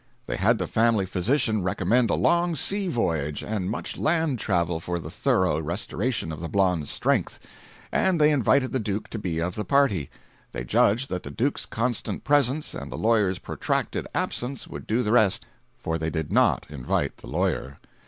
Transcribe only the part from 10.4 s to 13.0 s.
They judged that the Duke's constant presence and the